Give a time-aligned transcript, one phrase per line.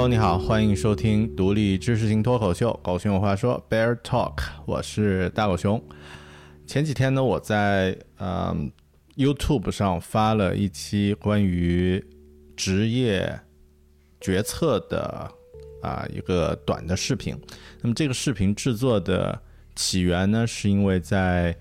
[0.00, 4.32] 哦你好，欢迎收听独立知识型脱口秀《狗熊有话说》Bear Talk，
[4.64, 5.78] 我是大狗熊。
[6.66, 8.72] 前几天呢，我在嗯
[9.14, 12.02] YouTube 上发了一期关于
[12.56, 13.40] 职业
[14.22, 15.30] 决策的
[15.82, 17.38] 啊一个短的视频。
[17.82, 19.38] 那么这个视频制作的
[19.76, 21.54] 起源呢，是因为在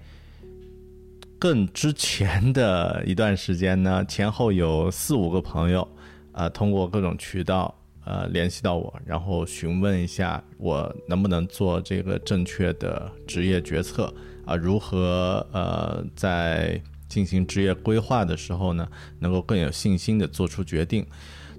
[1.38, 5.86] 更之前的一段时间呢，前后有四五个朋友
[6.31, 7.75] 啊，通过各种渠道。
[8.09, 14.11] 呃，联系到我，然后询问一下我能不能做这个正确的职业决策
[14.47, 14.55] 啊？
[14.55, 21.05] 如何呃，在进行职业规划的时候呢，能够更有信心的做出决定？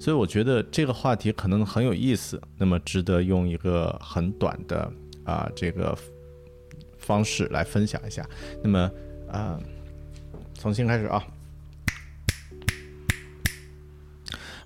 [0.00, 5.96] 所以我觉得这个话题可能很有意思，那么值得用一个很短的啊这个
[6.98, 8.28] 方式来分享一下。
[8.60, 8.90] 那么
[9.30, 9.56] 啊，
[10.58, 11.24] 重新开始啊。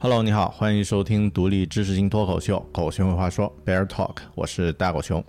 [0.04, 5.24] Hello，你好，欢迎收听独立知识型脱口秀《狗熊有话说》Bear Talk，我是大狗熊。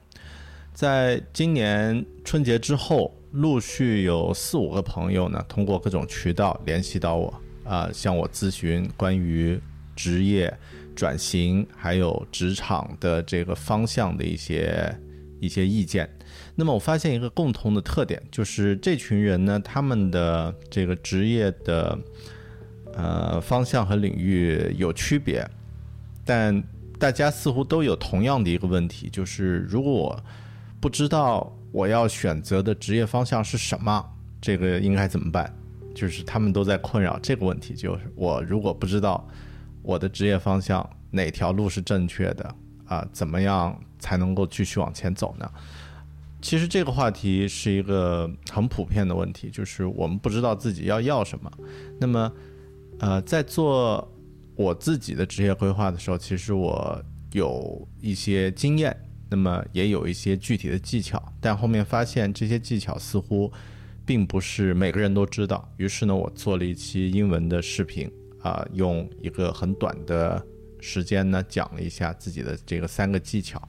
[0.73, 9.57] 在今年春节之后，陆续有四五个朋友呢，通过各种渠道联系到我，啊，向我咨询关于
[9.95, 10.53] 职业
[10.93, 14.93] 转型还有职场的这个方向的一些
[15.39, 16.09] 一些意见。
[16.53, 21.97] 那么我发现一个共同的特点，就是这群人呢，他们的这个职业的。
[22.97, 25.45] 呃，方向和领域有区别，
[26.23, 26.63] 但
[26.97, 30.23] 大家似乎都有同样的一个问题，就是如果我
[30.79, 34.01] 不知道我要选择的职业方向是什么，
[34.39, 35.53] 这个应该怎么办？
[35.93, 39.27] 就是他们都在困扰这个问题，就是我如果不知道
[39.81, 45.51] 我的职业方向哪条路是正确的啊，怎么样才能够继续往前走呢？
[46.41, 51.51] 其实这个话题是一个很普遍的问题，就是我们不知道自己要要什么，
[51.99, 52.31] 那么。
[52.99, 54.09] 呃，在做
[54.55, 58.95] 我自己的职业规划的时候，其实我有一些经验，
[59.29, 63.51] 那么也有一些具体的技巧，但后面发现这些技巧似乎
[64.05, 65.69] 并不是每个人都知道。
[65.75, 68.09] 于是呢，我做了一期英文的视频，
[68.41, 70.41] 啊，用一个很短的
[70.79, 73.61] 时间呢，讲了一下自己的这个三个技巧。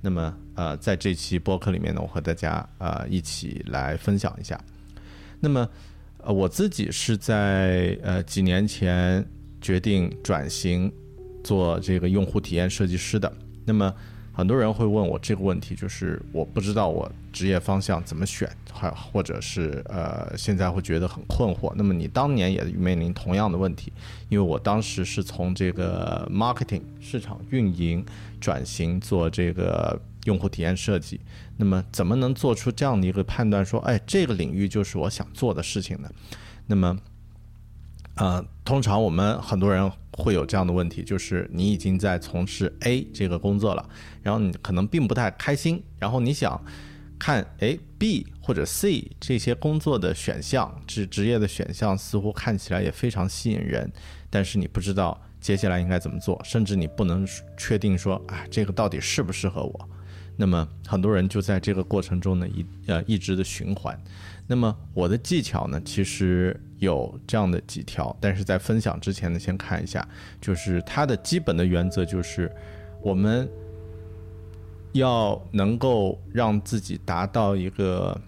[0.00, 4.60] 那么，呃，在这期播客里面呢，我和大家呃一起来分享一下。
[5.38, 5.68] 那么。
[6.24, 9.24] 呃，我自己是在呃几年前
[9.60, 10.92] 决定转型
[11.42, 13.32] 做这个用户体验设计师的。
[13.64, 13.92] 那么
[14.32, 21.72] 很多人会问我这个问题，就是我不知道我职业方向怎么选，还或者是呃现在会觉得很困惑。
[21.74, 23.92] 那么你当年也面临同样的问题，
[24.28, 28.04] 因为我当时是从这个 marketing 市场运营
[28.40, 30.00] 转型做这个。
[30.24, 31.20] 用户体验设计，
[31.56, 36.08] 那么怎么能做出这样的一个判断，说，哎，这个领域就是我想做的事情呢？
[36.66, 36.96] 那么，
[38.14, 43.88] 呃，通常我们很多人会有这样的问题，就是你已经在从事 A 这个工作了，
[44.22, 46.62] 然后你可能并不太开心，然后你想
[47.18, 53.90] 看，哎，B 或者 C 这些工作的选项，职职业的选项似乎看起来也非常吸引人，
[54.30, 59.88] 但是你不知道接下来应该怎么做，甚至你不能确定说，啊，这个到底适不适合我？
[60.36, 63.98] 那么很多人就在这个过程中呢，一呃一直的循环。
[64.46, 70.06] 那么我的技巧呢，其实有这样的几条，但是在分享之前呢，先看一下，
[70.40, 72.50] 就是它的基本的原则就是，
[73.00, 73.48] 我们
[74.92, 78.20] 要能够让自己达到一个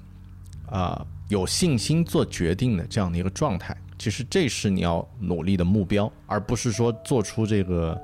[0.66, 3.76] 啊有信心做决定的这样的一个状态。
[3.98, 8.00] 其实这是你要努力的目标，而不是说做出这个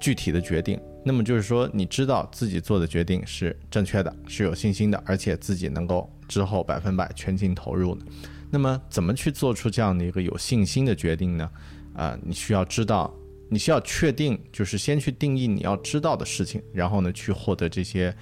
[0.00, 0.80] 具体的决定。
[1.04, 8.04] 那么就是说，你知道自己做的决定是正确的，是有信心的，而且自己能够之后百分百全情投入的。
[8.50, 11.50] 那么怎么去做出这样的一个有信心的决定呢？
[11.94, 13.12] 啊，你需要知道，
[13.50, 18.14] 你需要确定，就是先去定义你要知道的事情，然后呢去获得这些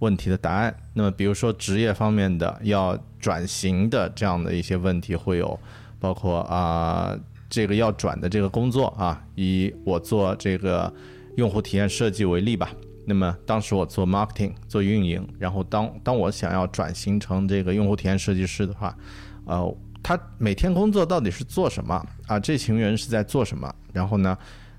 [0.00, 0.74] 问题的答案。
[0.94, 5.58] 那么，比如说职业方面的要转型的这样的一些问题，会有
[6.00, 7.16] 包括啊，
[7.48, 10.92] 这个要转的这个工作啊，以我做这个
[11.36, 12.70] 用户体验设计为例吧。
[13.06, 18.96] 那么当时我做 marketing 做运营，然后当当我想要转型成这个用户体验设计师的话，
[19.44, 22.40] 呃，他每天工作到底是做什么啊？
[22.40, 23.70] 这群人是在做什么？
[23.92, 24.38] 然后呢，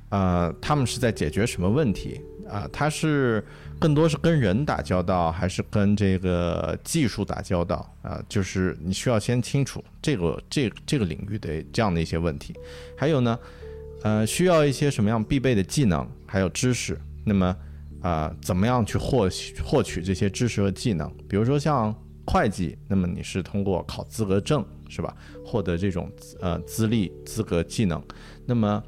[0.10, 2.20] 呃，他们是在解决什么问题
[2.50, 2.68] 啊？
[2.74, 3.46] 他是
[3.80, 8.20] 更多是跟人打交道，还是跟这个技术打交道啊？
[8.28, 12.56] 就是你需要先清楚这个这这个领域的这样的一些问题，
[12.98, 13.38] 还有呢，
[14.06, 16.96] 呃，需要一些什么样必备的技能还有知识？
[17.26, 17.56] 那么。
[18.02, 21.12] 啊，怎么样去获取获取这些知识和技能？
[21.28, 21.92] 比如说像
[22.24, 25.12] 会计，那么你是通过考资格证，是吧？
[25.44, 26.08] 获得这种
[26.40, 28.00] 呃资历、资格、技能。
[28.46, 28.84] 那么，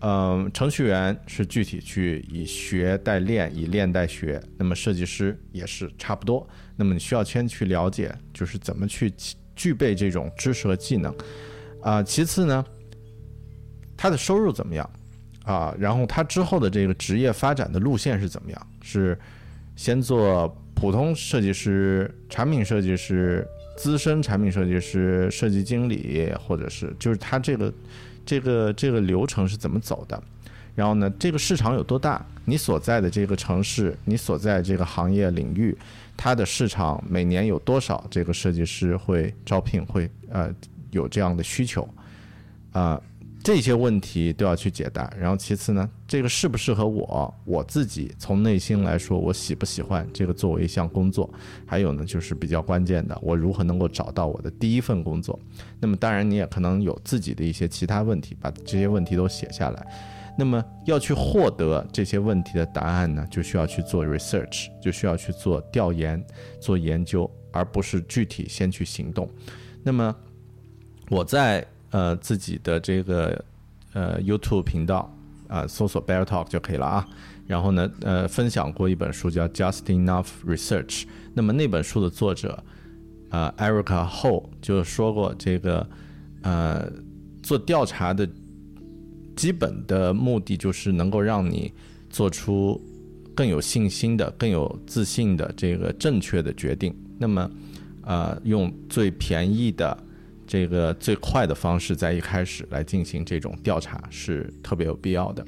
[0.00, 4.38] 嗯，程序员是具体去以学代练，以练代学。
[4.58, 6.46] 那么设计师也是差不多。
[6.76, 9.10] 那么你需要先去了解，就是怎么去
[9.56, 11.14] 具备这种知识和技能。
[11.80, 12.62] 啊，其次呢，
[13.98, 14.88] 他的收入怎么样？
[15.44, 18.66] 啊，然后他之后的这个职业发展的路线是怎么样？
[18.80, 19.18] 是
[19.76, 23.46] 先做普通设计师、产品设计师、
[23.76, 27.72] 资深产品设计师、设计经理，或者是就是他这个
[28.24, 30.22] 这个这个流程是怎么走的？
[30.74, 32.24] 然后呢，这个市场有多大？
[32.44, 35.76] 你所在的这个城市，你所在这个行业领域，
[36.16, 40.54] 它的市场每年有多少这个设计师会招聘，会呃
[40.90, 41.88] 有这样的需求
[42.72, 43.00] 啊？
[43.48, 47.34] 这些问题都要去解答，然后其次呢，这个适不适合我？
[47.46, 51.32] 我自己从内心来说，我喜不喜欢这个作为一项工作？
[51.64, 55.40] 还有呢，就是比较关键的，我如何能够找到我的第一份工作？
[55.80, 59.86] 那么当然，你也可能有自己的一些其他问题，把这些问题都写下来。
[60.36, 66.22] 那么要去获得这些问题的答案呢，就需要去做 research，就需要去做调研、
[66.60, 69.26] 做研究，而不是具体先去行动。
[69.82, 70.14] 那么
[71.08, 71.66] 我在。
[71.90, 73.44] 呃，自己的这个
[73.94, 75.10] 呃 YouTube 频道
[75.48, 77.08] 啊，搜索 Bear Talk 就可以了啊。
[77.46, 81.04] 然后呢，呃，分享过一本书叫 Just Enough Research。
[81.32, 82.62] 那么那本书的作者
[83.30, 85.88] 啊，Erica Ho 就说过，这个
[86.42, 86.92] 呃，
[87.42, 88.28] 做调查的
[89.34, 91.72] 基本的目的就是能够让你
[92.10, 92.78] 做出
[93.34, 96.94] 更有信心的、更有自信的这个正确的决定。
[97.18, 97.50] 那么，
[98.02, 99.96] 呃，用最便宜的。
[100.48, 105.44] 这个最快的方式在一开始来进行这种调查是特别有必要的。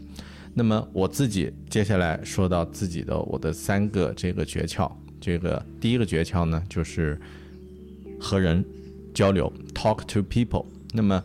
[0.52, 4.91] 那么我自己接下来说到自己的我的三个这个诀窍。
[5.19, 7.19] 这个第一个诀窍呢，就是
[8.20, 8.62] 和人
[9.14, 10.67] 交流，talk to people。
[10.93, 11.23] 那么，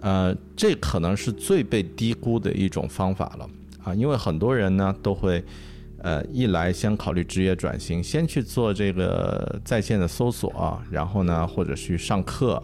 [0.00, 3.50] 呃，这可能是最被低估的一种方法了
[3.82, 5.44] 啊，因为很多人呢都会，
[5.98, 12.62] 呃，一来先考虑职业转型，先去做这个在线的搜索，然后呢或者去上课。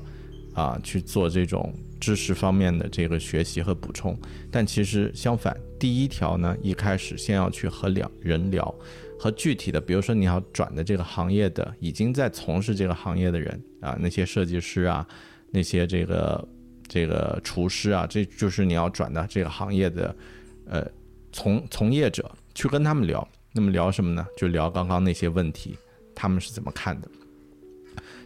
[0.54, 4.16] 啊，去做这种知识方面的这个学习和补充，
[4.50, 8.74] 但其实相反，第一条呢，一开始先要去和两人聊，
[9.18, 15.06] 和具体的，比如说你要转的这个行业的，已经在从事这个行业的人啊，那些设计师啊，
[15.50, 16.48] 那些这个
[16.86, 20.16] 这个厨师啊，这就是你要转的这个行业的，
[20.66, 20.86] 呃，
[21.32, 24.24] 从从业者去跟他们聊，那么聊什么呢？
[24.36, 25.76] 就聊刚刚那些问题，
[26.14, 27.08] 他们是怎么看的。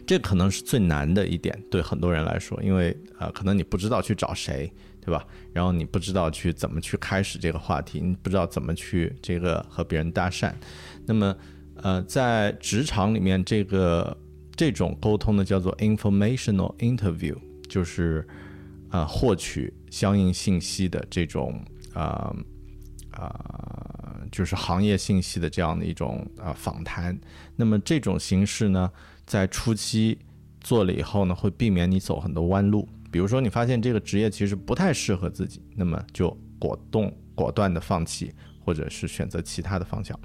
[0.09, 5.23] 这可能是最难的一点，对很多人来说，因为呃，可能你不知道去找谁，对吧？
[5.53, 10.51] 然后你不知道去怎么去开始这个话题，你不知道怎么去这个和别人搭讪。
[11.05, 11.37] 那么，
[11.75, 14.17] 呃，在职场里面，这个
[14.55, 17.37] 这种沟通呢，叫做 informational interview，
[17.67, 18.27] 就是
[18.89, 21.63] 啊，获取相应信息的这种
[21.93, 22.35] 啊
[23.11, 23.88] 啊，
[24.31, 27.17] 就是行业信息的这样的一种啊访谈。
[27.55, 28.91] 那么这种形式呢？
[29.25, 30.17] 在初期
[30.59, 32.89] 做了以后呢，会避免你走很多弯路。
[33.11, 40.19] 比如说，你发现这个职业其实不太适合自己，那么就果动果断的放弃，或者是选择其他的方向。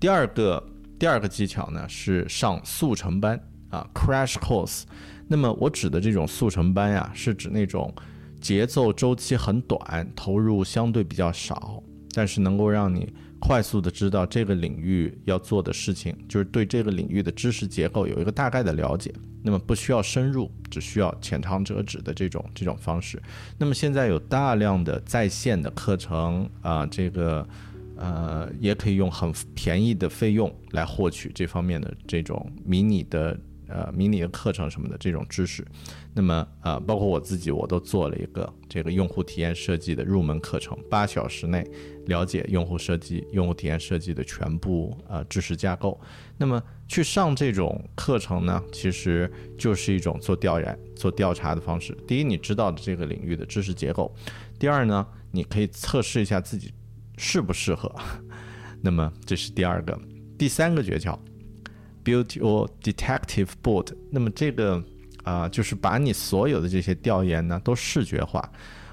[0.00, 0.62] 第二个
[0.98, 3.38] 第二个技巧呢是上速成班
[3.70, 4.84] 啊，crash course。
[5.28, 7.94] 那么我指的这种速成班呀，是指那种
[8.40, 11.82] 节奏周期很短，投入相对比较少，
[12.14, 13.12] 但是能够让你。
[13.40, 19.12] 快速的知道这个领域要做的事情，就是对这个领域的知识结构有一个大概的了解。
[19.42, 23.22] 那么不需要深入，只需要浅尝辄止的这种这种方式。
[23.58, 27.46] 那么现在有大量的在线的课程啊，这个
[27.98, 33.38] 呃也可以用很便宜的费用来获取这方面的这种迷你的
[33.74, 35.66] 呃迷你的课程什么的这种知识。
[36.14, 41.68] 那么呃，包括我自己，我都做了一个这个用户体验设计的入门课程，八小时内
[42.06, 46.00] 了解用户设计、用户体验设计的全部呃知识架构。
[46.38, 51.96] 那么去上这种课程呢，其实就是一种做调研、做调查的方式。
[52.06, 54.08] 第一，你知道的这个领域的知识结构；
[54.58, 56.72] 第二呢，你可以测试一下自己
[57.16, 57.92] 适不适合。
[58.80, 59.98] 那么这是第二个，
[60.38, 61.18] 第三个诀窍
[62.04, 63.88] ，build your detective board。
[64.10, 64.84] 那么这个。
[65.24, 68.46] 啊，就是把你所有的这些调研呢都视觉化。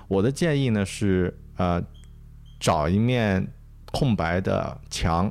[0.08, 1.84] 我的建议呢是，呃，
[2.58, 3.46] 找一面
[3.91, 5.30] 空白的墙，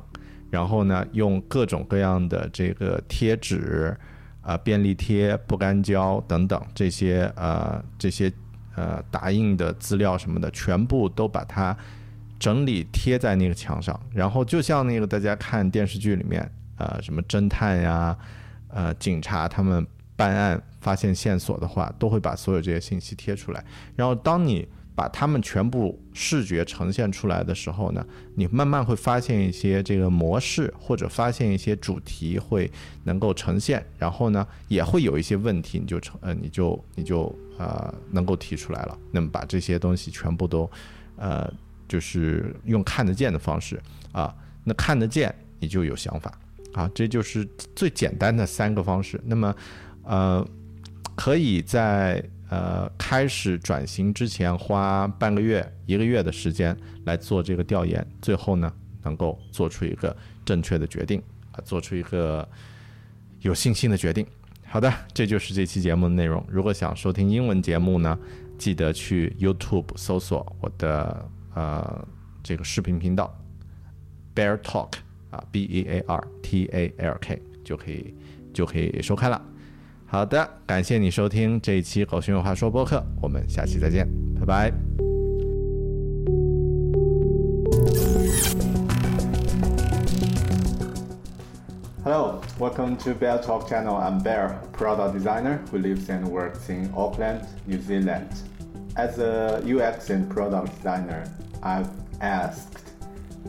[0.51, 3.97] 然后呢用各种各样的这个贴纸、
[4.41, 8.31] 啊便利贴、不干胶等等这些呃这些
[8.75, 11.75] 呃打印的资料什么的，全部都把它
[12.37, 13.99] 整理贴在那个墙上。
[14.13, 16.47] 然后就像那个大家看电视剧里面，
[16.81, 18.17] 呃什么侦探呀，
[18.69, 19.85] 呃警察他们。
[20.13, 23.65] 办案发现线索的话，都会把所有这些信息贴出来。
[23.95, 32.69] 然后，当你把他们全部视觉呈现出来的时候呢，你慢慢会发现一些这个模式，或者发现一些主题会
[33.03, 33.83] 能够呈现。
[33.97, 38.95] 然后呢，也会有一些问题，你就成呃，你就你就呃能够提出来了。
[39.11, 40.69] 那么把这些东西全部都
[41.15, 41.51] 呃，
[41.87, 46.31] 就是用看得见的方式啊，那看得见你就有想法
[46.73, 49.19] 啊，这就是最简单的三个方式。
[49.25, 49.55] 那么。
[50.03, 50.43] 呃，
[51.15, 56.75] 可以在呃开始转型之前花半个月、一个月的时间
[57.05, 58.73] 来做这个调研，最后呢
[59.03, 60.13] 能够做出一个
[60.43, 62.45] 正确的决定啊，做出一个
[63.41, 64.25] 有信心的决定。
[64.65, 66.43] 好的，这就是这期节目的内容。
[66.49, 68.17] 如果想收听英文节目呢，
[68.57, 72.07] 记得去 YouTube 搜索我的呃
[72.41, 73.39] 这个视频频道
[74.33, 74.93] Bear Talk
[75.30, 78.14] 啊，B E A R T A L K 就可以
[78.52, 79.40] 就可以收看了。
[80.06, 84.72] 好的，感谢你收听这一期《狗熊有话说》播客，我们下期再见，拜拜。
[92.04, 93.96] Hello, welcome to Bear Talk channel.
[93.96, 98.28] I'm Bear, product designer who lives and works in Auckland, New Zealand.
[98.94, 101.24] As a UX and product designer,
[101.64, 101.90] I've
[102.20, 102.78] asked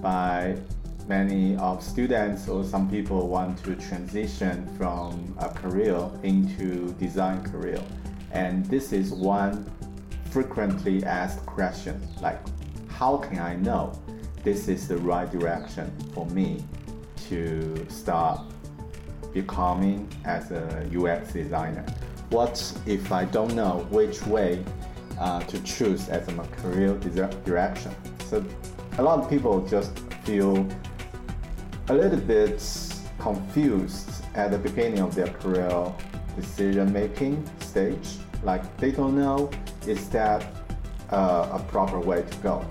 [0.02, 0.56] by
[1.13, 7.83] many of students or some people want to transition from a career into design career.
[8.31, 9.71] And this is one
[10.31, 12.41] frequently asked question like
[12.89, 13.85] how can i know
[14.43, 16.51] this is the right direction for me
[17.29, 17.45] to
[17.91, 18.41] start
[19.35, 20.65] becoming as a
[20.99, 21.85] ux designer?
[22.31, 22.55] What
[22.87, 24.65] if i don't know which way
[25.21, 26.93] uh, to choose as a career
[27.51, 27.93] direction?
[28.31, 28.43] So
[28.97, 29.93] a lot of people just
[30.25, 30.55] feel
[31.89, 32.63] a little bit
[33.19, 35.93] confused at the beginning of their career
[36.37, 38.19] decision making stage.
[38.43, 39.51] Like they don't know
[39.87, 40.45] is that
[41.11, 42.65] uh, a proper way to go.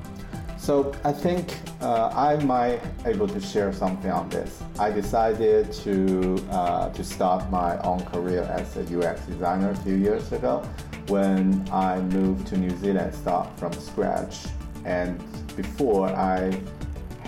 [0.58, 4.62] So I think uh, I might able to share something on this.
[4.78, 9.96] I decided to uh, to start my own career as a UX designer a few
[9.96, 10.64] years ago
[11.08, 14.46] when I moved to New Zealand, start from scratch.
[14.86, 15.20] And
[15.56, 16.60] before I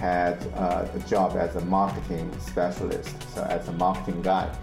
[0.03, 4.53] had uh, a job as a marketing specialist, so as a marketing guy.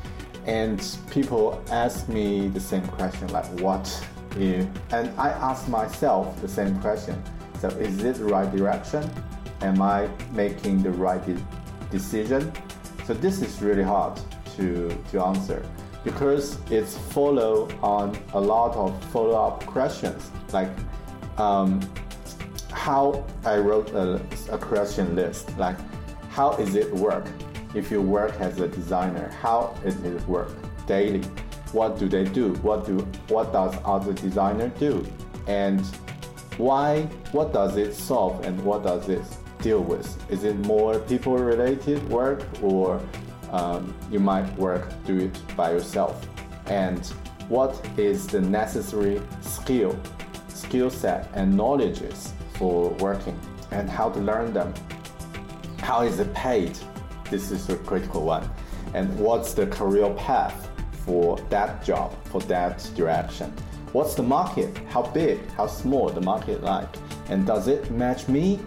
[0.44, 0.78] And
[1.10, 3.86] people ask me the same question, like, what
[4.36, 7.20] and I ask myself the same question.
[7.60, 9.02] So, is this the right direction?
[9.62, 11.46] Am I making the right de-
[11.90, 12.52] decision?
[13.06, 14.20] So, this is really hard
[14.56, 15.64] to, to answer
[16.04, 20.70] because it's follow on a lot of follow up questions like
[21.38, 21.80] um,
[22.90, 24.20] how I wrote a,
[24.50, 25.76] a question list, like
[26.28, 27.24] how is it work?
[27.72, 30.50] If you work as a designer, how is it work
[30.88, 31.22] daily?
[31.70, 32.54] What do they do?
[32.66, 32.96] What do
[33.28, 35.06] what does other designer do?
[35.46, 35.80] And
[36.56, 37.02] why?
[37.30, 38.44] What does it solve?
[38.44, 39.26] And what does it
[39.62, 40.08] deal with?
[40.28, 43.00] Is it more people related work or
[43.52, 46.26] um, you might work do it by yourself?
[46.66, 47.06] And
[47.48, 49.96] what is the necessary skill,
[50.48, 53.40] skill set and knowledges for working
[53.70, 54.74] and how to learn them.
[55.78, 56.78] How is it paid?
[57.30, 58.46] This is a critical one.
[58.92, 60.68] And what's the career path
[61.06, 63.50] for that job, for that direction?
[63.92, 64.76] What's the market?
[64.90, 66.94] How big, how small the market like?
[67.30, 68.60] And does it match me?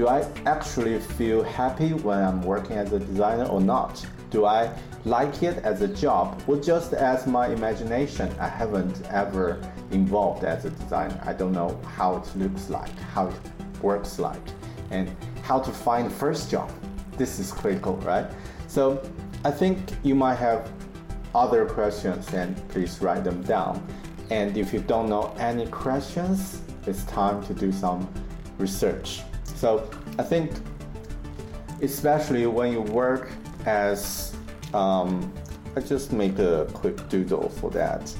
[0.00, 4.02] Do I actually feel happy when I'm working as a designer or not?
[4.30, 4.72] Do I
[5.04, 8.34] like it as a job or just as my imagination?
[8.40, 11.20] I haven't ever involved as a designer.
[11.22, 13.34] I don't know how it looks like, how it
[13.82, 14.40] works like,
[14.90, 16.72] and how to find the first job.
[17.18, 18.24] This is critical, right?
[18.68, 19.06] So
[19.44, 20.72] I think you might have
[21.34, 23.86] other questions, and please write them down.
[24.30, 28.08] And if you don't know any questions, it's time to do some
[28.56, 29.24] research.
[29.60, 30.52] So I think,
[31.82, 33.30] especially when you work
[33.66, 34.34] as,
[34.72, 35.30] um,
[35.76, 38.10] I just make a quick doodle for that.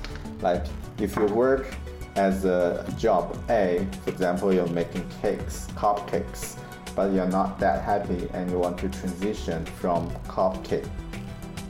[0.42, 0.66] Like
[0.98, 1.74] if you work
[2.16, 6.58] as a job A, for example, you're making cakes, cupcakes,
[6.94, 10.86] but you're not that happy and you want to transition from cupcake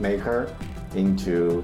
[0.01, 0.53] maker
[0.95, 1.63] into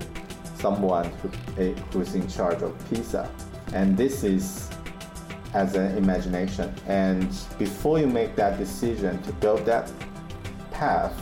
[0.56, 3.30] someone who, who's in charge of pizza.
[3.74, 4.70] And this is
[5.54, 6.74] as an imagination.
[6.88, 9.92] And before you make that decision to build that
[10.72, 11.14] path,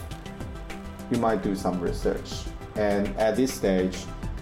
[1.11, 2.43] you might do some research.
[2.75, 3.97] And at this stage,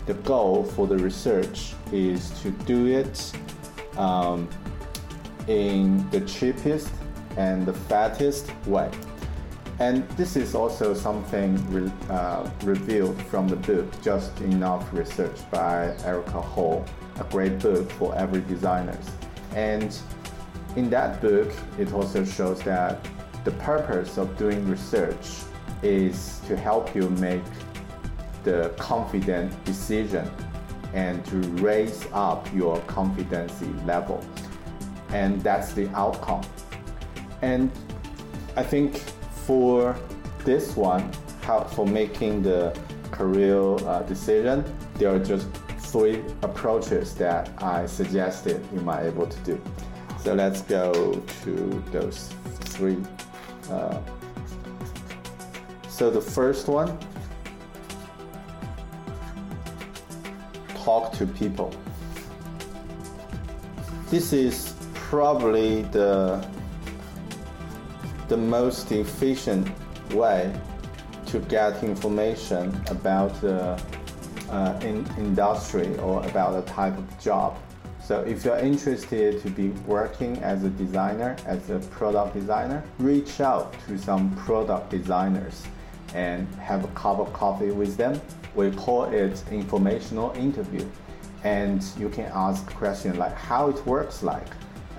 [0.06, 3.32] the goal for the research is to do it
[3.98, 4.50] um,
[5.48, 6.90] in the cheapest
[7.38, 8.90] and the fattest way.
[9.80, 15.96] And this is also something re, uh, revealed from the book Just Enough Research by
[16.06, 16.86] Erica Hall,
[17.20, 19.10] a great book for every designers.
[19.56, 19.98] And
[20.76, 23.08] in that book, it also shows that
[23.44, 25.44] the purpose of doing research
[25.82, 27.44] is to help you make
[28.44, 30.30] the confident decision
[30.94, 34.24] and to raise up your confidence level.
[35.10, 36.44] And that's the outcome.
[37.42, 37.72] And
[38.56, 38.98] I think
[39.46, 39.96] for
[40.46, 42.78] this one, how, for making the
[43.12, 44.64] career uh, decision,
[44.96, 45.48] there are just
[45.94, 49.62] three approaches that I suggested you might be able to do.
[50.24, 52.98] So let's go to those three.
[53.70, 54.00] Uh,
[55.88, 56.98] so the first one
[60.84, 61.72] talk to people.
[64.10, 66.44] This is probably the
[68.30, 69.70] the most efficient
[70.12, 70.52] way
[71.28, 73.80] to get information about the uh,
[74.82, 77.58] in industry or about a type of job.
[78.04, 83.40] So if you're interested to be working as a designer, as a product designer, reach
[83.40, 85.64] out to some product designers
[86.14, 88.20] and have a cup of coffee with them
[88.56, 90.86] we call it informational interview.
[91.44, 94.48] And you can ask questions like how it works like,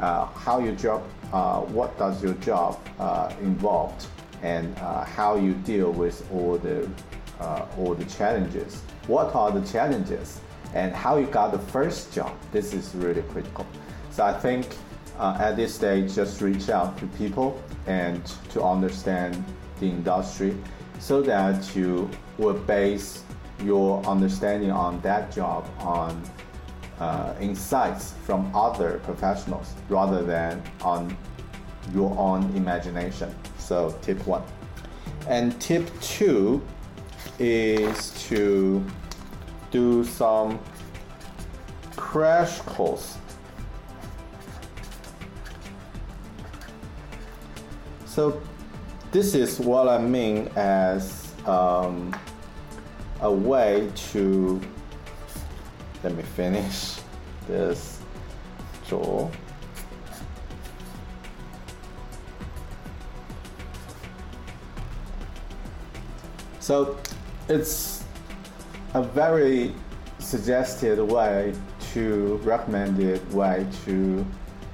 [0.01, 4.07] uh, how your job, uh, what does your job uh, involved,
[4.43, 6.89] and uh, how you deal with all the,
[7.41, 8.83] uh, all the challenges.
[9.07, 10.41] What are the challenges?
[10.75, 12.35] And how you got the first job.
[12.51, 13.67] This is really critical.
[14.11, 14.67] So I think
[15.19, 19.45] uh, at this stage, just reach out to people and to understand
[19.79, 20.57] the industry
[20.99, 23.23] so that you will base
[23.63, 26.21] your understanding on that job on
[26.99, 31.17] uh, insights from other professionals rather than on
[31.93, 33.35] your own imagination.
[33.59, 34.43] So, tip one.
[35.29, 36.63] And tip two
[37.39, 38.85] is to
[39.71, 40.59] do some
[41.97, 43.19] crash course.
[48.07, 48.41] So,
[49.11, 52.15] this is what I mean as um,
[53.21, 54.61] a way to
[56.03, 56.97] let me finish
[57.49, 58.01] this
[58.87, 59.31] draw.
[66.61, 66.97] So
[67.49, 68.05] it's
[68.95, 69.75] a very
[70.19, 71.55] suggested way
[71.93, 74.25] to recommended way to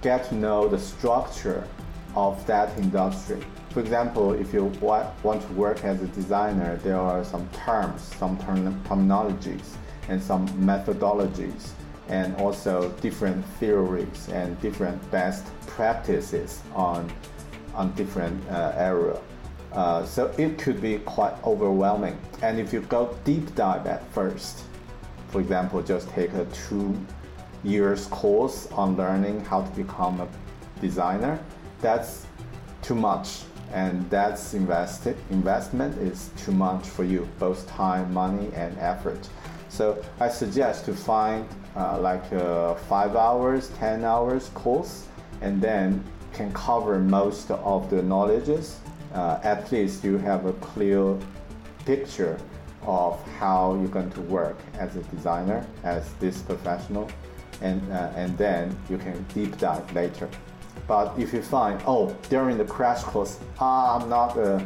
[0.03, 1.67] get to know the structure
[2.15, 7.23] of that industry for example, if you want to work as a designer, there are
[7.23, 9.77] some terms, some term terminologies,
[10.09, 11.71] and some methodologies,
[12.09, 17.09] and also different theories and different best practices on,
[17.73, 19.17] on different uh, area.
[19.73, 22.19] Uh, so it could be quite overwhelming.
[22.43, 24.65] And if you go deep dive at first,
[25.29, 26.97] for example, just take a two
[27.63, 30.29] years course on learning how to become a
[30.81, 31.39] designer,
[31.81, 32.27] that's
[32.83, 38.77] too much and that's invested investment is too much for you both time money and
[38.79, 39.29] effort
[39.69, 45.07] so i suggest to find uh, like a five hours ten hours course
[45.41, 46.03] and then
[46.33, 48.81] can cover most of the knowledges
[49.15, 51.17] uh, at least you have a clear
[51.85, 52.39] picture
[52.83, 57.11] of how you're going to work as a designer as this professional
[57.61, 60.29] and, uh, and then you can deep dive later
[60.87, 64.65] but if you find, oh, during the crash course, ah, I'm not a,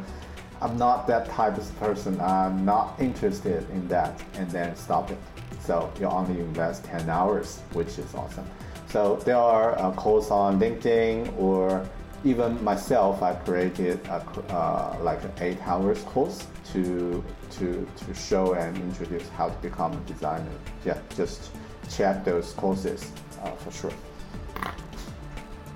[0.61, 2.19] I'm not that type of person.
[2.21, 5.19] I'm not interested in that, and then stop it.
[5.61, 8.47] So you only invest 10 hours, which is awesome.
[8.89, 11.87] So there are uh, courses on LinkedIn or
[12.25, 13.23] even myself.
[13.23, 17.23] I created a, uh, like an eight hours course to
[17.59, 20.51] to, to show and introduce how to become a designer.
[20.85, 21.51] Yeah, just
[21.89, 23.93] check those courses uh, for sure.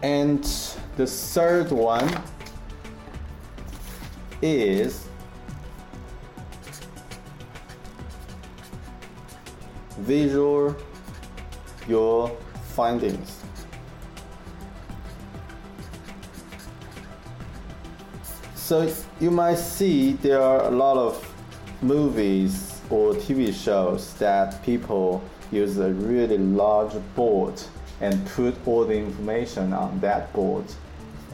[0.02, 0.42] And
[0.96, 2.08] the third one
[4.40, 5.08] is
[9.98, 10.74] visual
[11.88, 12.36] your
[12.74, 13.42] findings.
[18.68, 21.16] So you might see there are a lot of
[21.80, 27.58] movies or TV shows that people use a really large board
[28.02, 30.66] and put all the information on that board,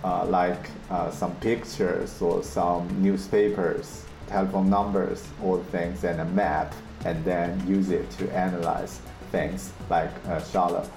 [0.05, 6.73] uh, like uh, some pictures or some newspapers, telephone numbers, all things, and a map,
[7.05, 9.01] and then use it to analyze
[9.33, 10.89] things like uh, Charlotte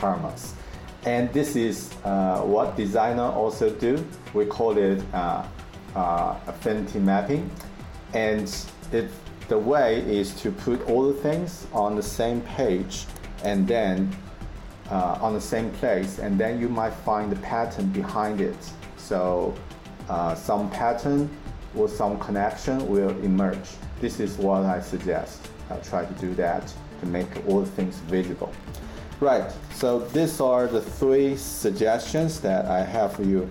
[0.00, 0.54] Holmes.
[1.04, 4.02] And this is uh, what designer also do.
[4.32, 5.02] We call it
[5.94, 7.50] uh, affinity mapping.
[8.14, 8.48] And
[9.48, 13.06] the way is to put all the things on the same page
[13.44, 14.14] and then
[14.90, 18.56] uh, on the same place, and then you might find the pattern behind it.
[18.96, 19.54] So
[20.08, 21.30] uh, some pattern
[21.74, 23.68] or some connection will emerge.
[24.00, 25.48] This is what I suggest.
[25.70, 28.52] I'll try to do that to make all the things visible.
[29.20, 33.50] Right, so these are the three suggestions that I have for you.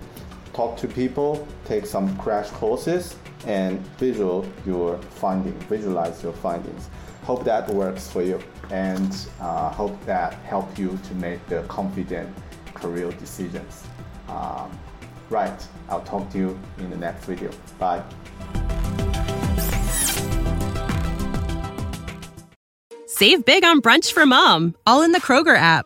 [0.54, 6.90] Talk to people, take some crash courses, and visual your findings, visualize your findings.
[7.24, 12.30] Hope that works for you, and uh, hope that help you to make the confident
[12.74, 13.84] career decisions.
[14.28, 14.78] Um,
[15.30, 17.52] right, I'll talk to you in the next video.
[17.80, 18.04] Bye.
[23.06, 25.86] Save big on brunch for mom, all in the Kroger app.